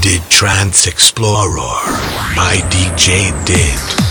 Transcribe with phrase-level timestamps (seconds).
[0.00, 1.58] did Trance Explorer
[2.34, 4.09] by DJ Did.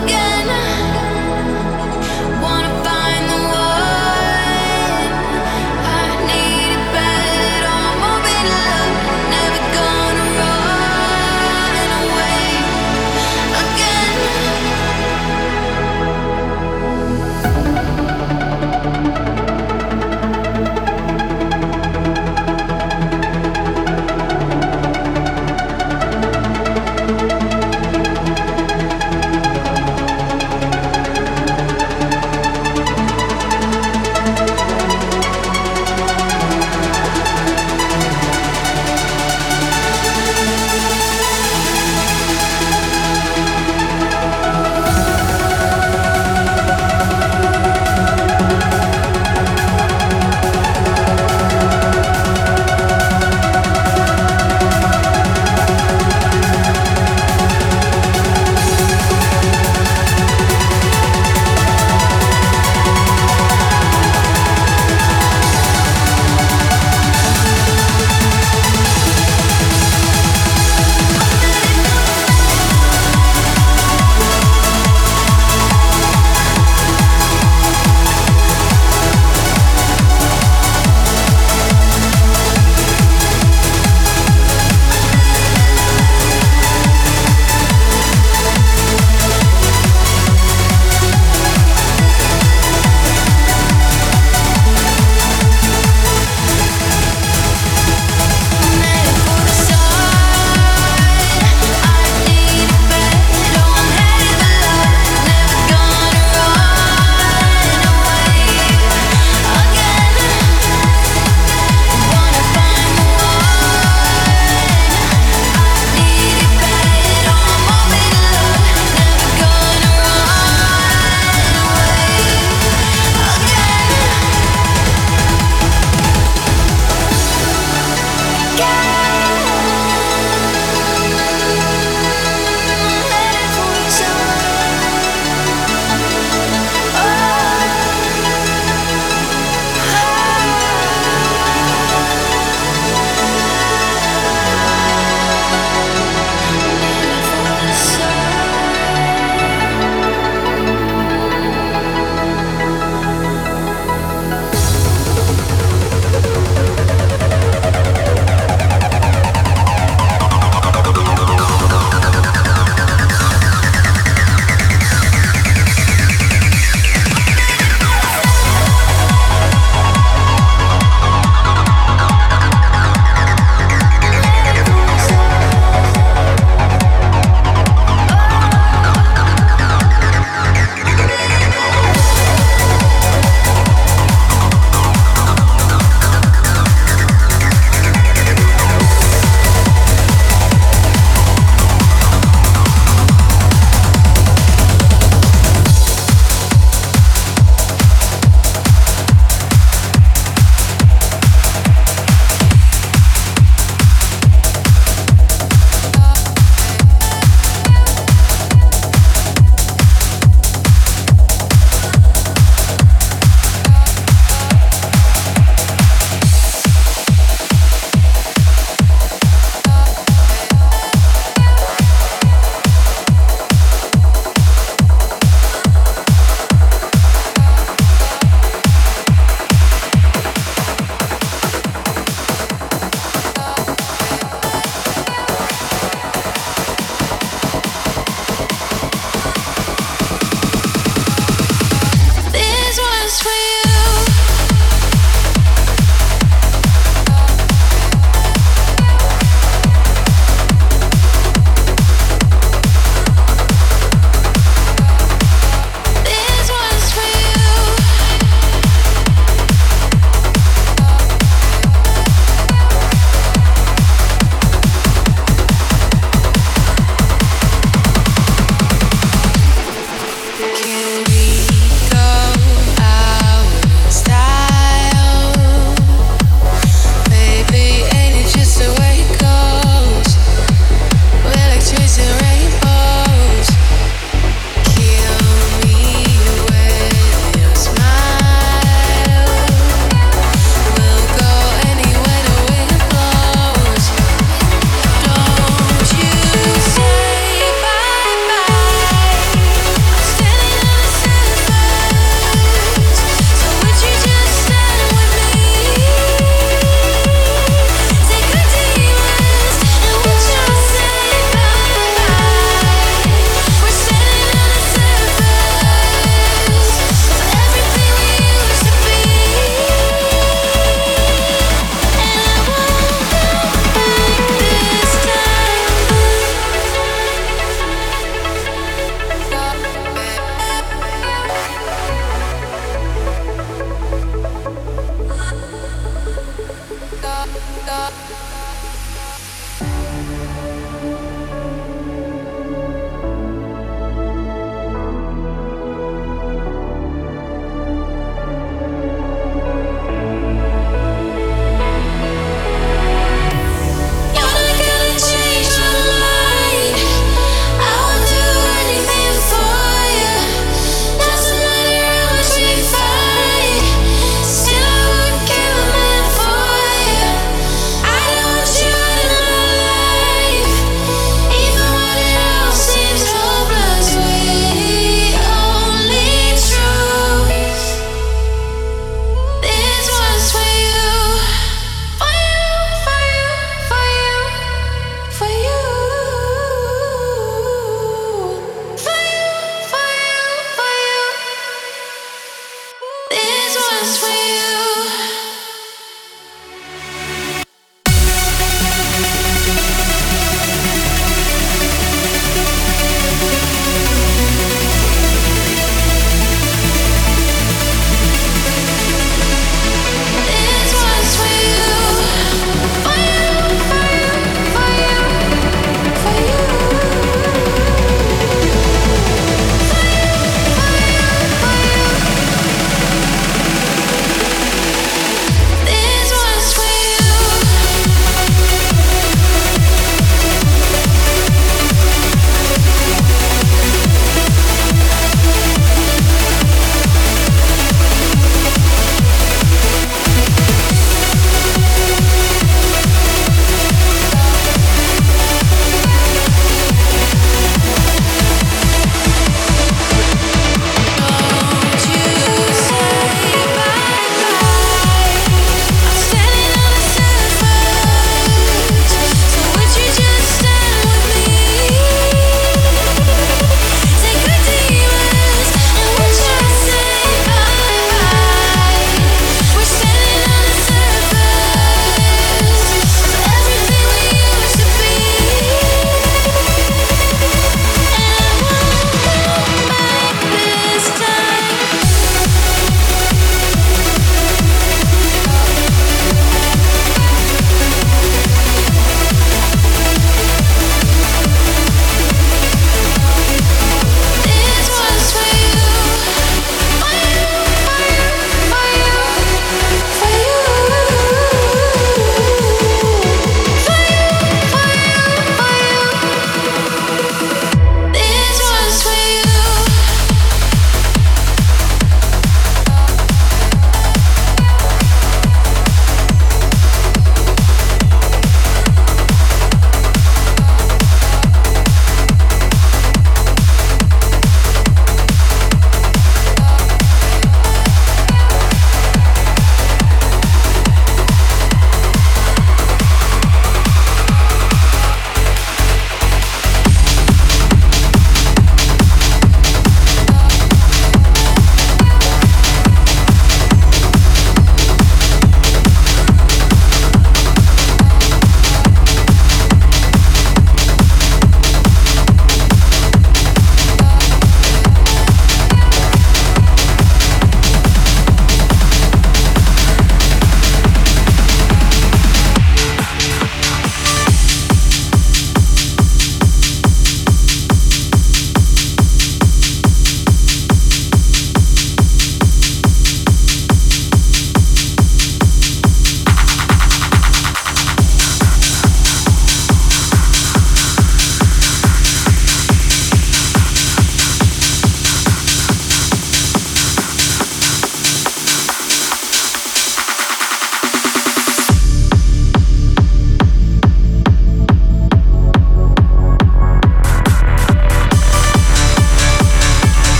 [0.00, 0.23] forget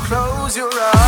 [0.00, 1.07] close your eyes.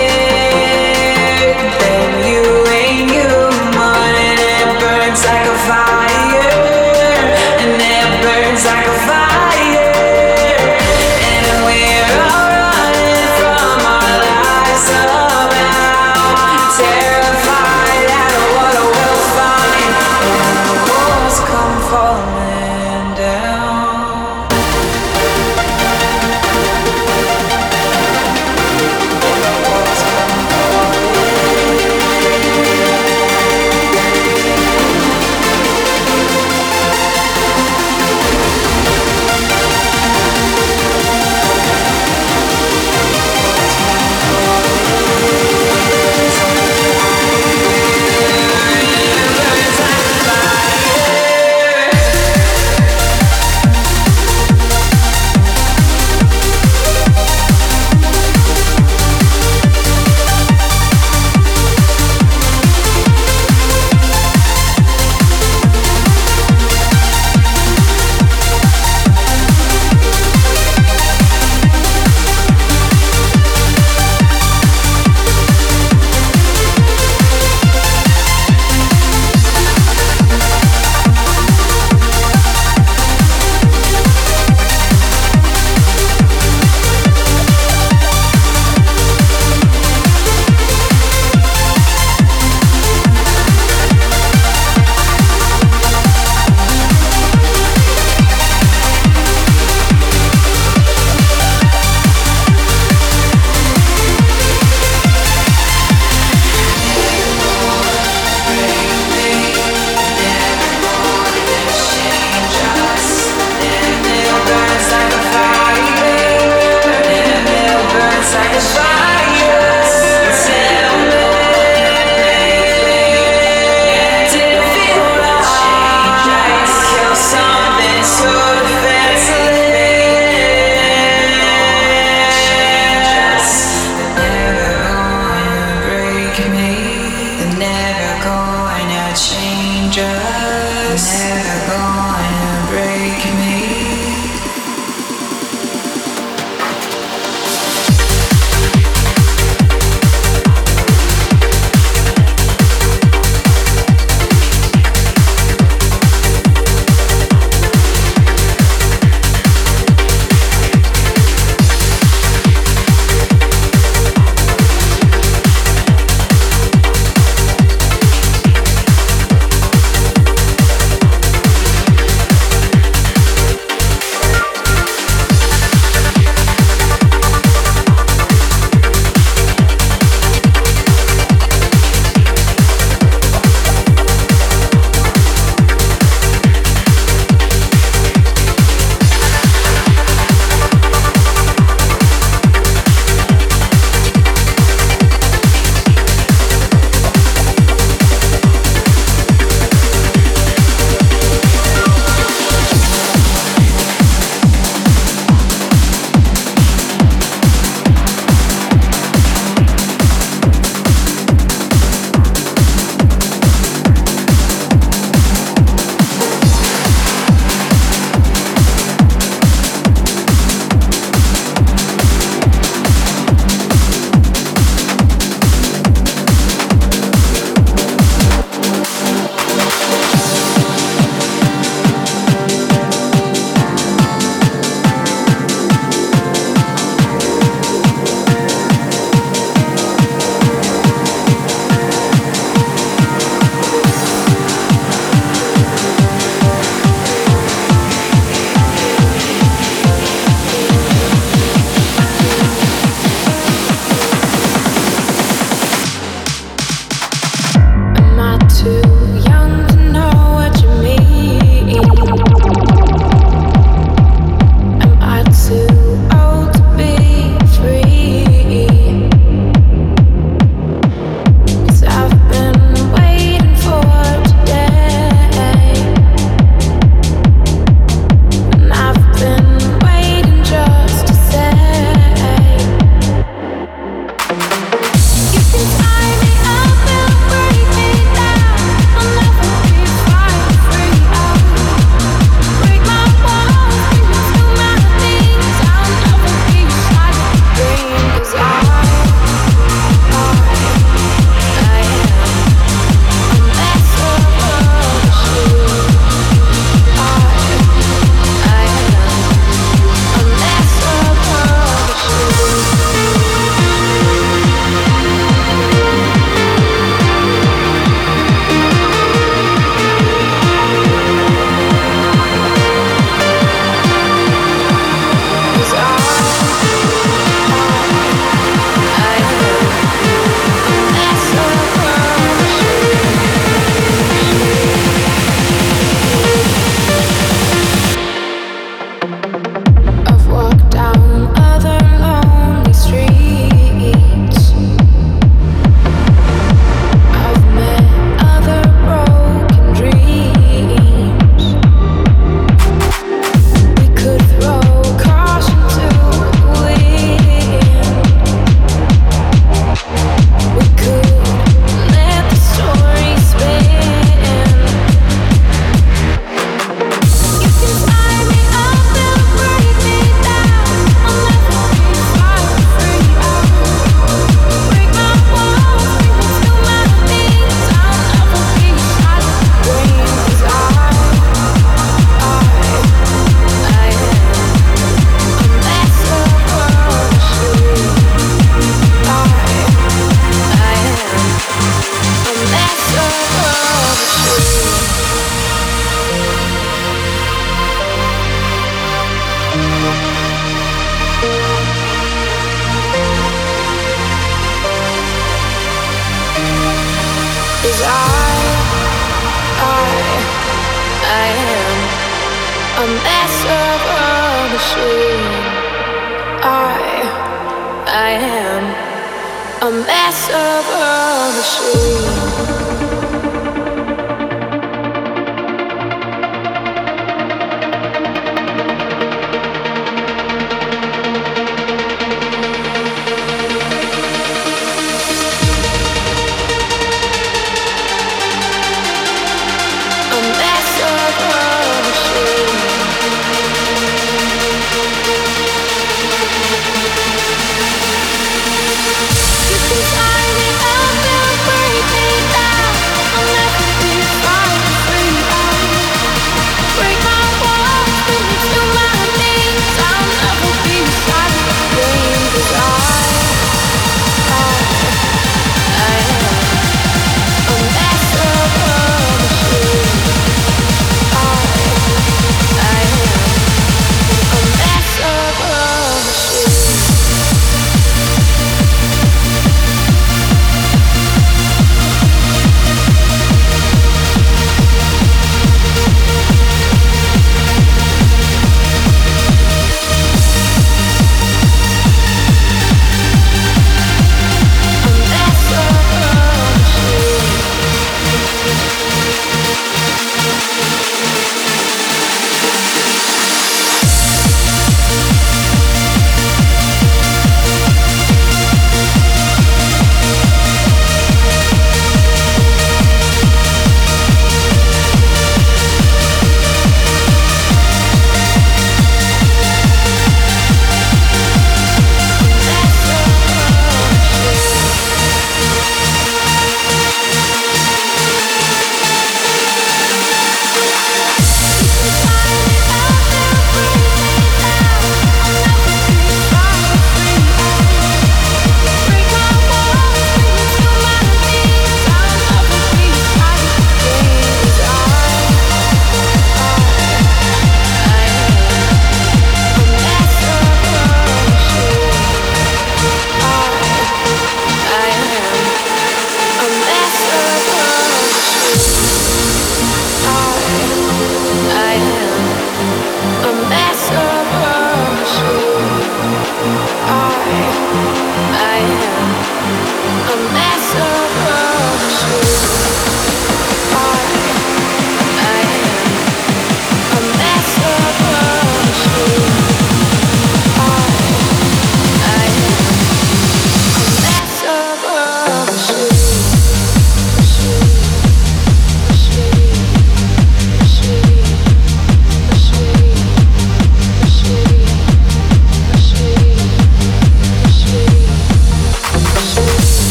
[419.71, 421.31] avoir